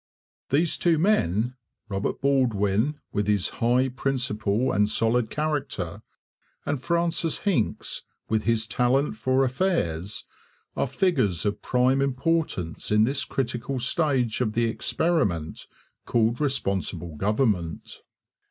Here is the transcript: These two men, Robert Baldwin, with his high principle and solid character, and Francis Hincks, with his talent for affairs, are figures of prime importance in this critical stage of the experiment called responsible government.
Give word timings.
These 0.49 0.77
two 0.77 0.97
men, 0.97 1.57
Robert 1.87 2.21
Baldwin, 2.21 2.99
with 3.11 3.27
his 3.27 3.49
high 3.61 3.87
principle 3.87 4.71
and 4.71 4.89
solid 4.89 5.29
character, 5.29 6.01
and 6.65 6.81
Francis 6.81 7.41
Hincks, 7.41 8.01
with 8.27 8.45
his 8.45 8.65
talent 8.65 9.15
for 9.15 9.43
affairs, 9.45 10.23
are 10.75 10.87
figures 10.87 11.45
of 11.45 11.61
prime 11.61 12.01
importance 12.01 12.89
in 12.89 13.03
this 13.03 13.23
critical 13.25 13.77
stage 13.77 14.41
of 14.41 14.53
the 14.53 14.65
experiment 14.65 15.67
called 16.07 16.41
responsible 16.41 17.15
government. 17.15 18.01